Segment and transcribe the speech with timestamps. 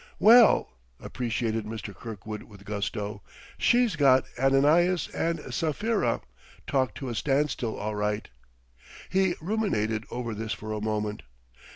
[0.17, 1.93] "Well," appreciated Mr.
[1.93, 3.21] Kirkwood with gusto,
[3.59, 6.21] "she's got Ananias and Sapphira
[6.65, 8.27] talked to a standstill, all right!"
[9.09, 11.21] He ruminated over this for a moment.